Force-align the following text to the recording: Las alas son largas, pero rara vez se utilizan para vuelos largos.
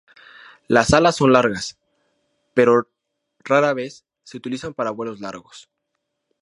Las 0.67 0.95
alas 0.95 1.17
son 1.17 1.31
largas, 1.31 1.77
pero 2.55 2.89
rara 3.43 3.75
vez 3.75 4.03
se 4.23 4.37
utilizan 4.37 4.73
para 4.73 4.89
vuelos 4.89 5.19
largos. 5.21 5.69